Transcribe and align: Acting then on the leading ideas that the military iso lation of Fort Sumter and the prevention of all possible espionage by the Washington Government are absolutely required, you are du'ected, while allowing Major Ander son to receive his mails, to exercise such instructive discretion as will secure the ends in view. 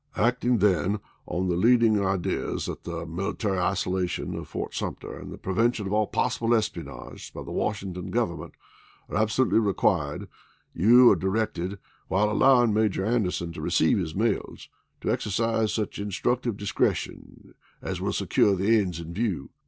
Acting 0.17 0.57
then 0.57 0.99
on 1.27 1.47
the 1.47 1.55
leading 1.55 2.03
ideas 2.03 2.65
that 2.65 2.85
the 2.85 3.05
military 3.05 3.59
iso 3.59 3.91
lation 3.91 4.35
of 4.35 4.47
Fort 4.47 4.73
Sumter 4.73 5.15
and 5.15 5.31
the 5.31 5.37
prevention 5.37 5.85
of 5.85 5.93
all 5.93 6.07
possible 6.07 6.55
espionage 6.55 7.31
by 7.35 7.43
the 7.43 7.51
Washington 7.51 8.09
Government 8.09 8.55
are 9.09 9.17
absolutely 9.17 9.59
required, 9.59 10.27
you 10.73 11.11
are 11.11 11.15
du'ected, 11.15 11.77
while 12.07 12.31
allowing 12.31 12.73
Major 12.73 13.05
Ander 13.05 13.29
son 13.29 13.51
to 13.51 13.61
receive 13.61 13.99
his 13.99 14.15
mails, 14.15 14.69
to 15.01 15.11
exercise 15.11 15.71
such 15.71 15.99
instructive 15.99 16.57
discretion 16.57 17.53
as 17.79 18.01
will 18.01 18.11
secure 18.11 18.55
the 18.55 18.79
ends 18.79 18.99
in 18.99 19.13
view. 19.13 19.51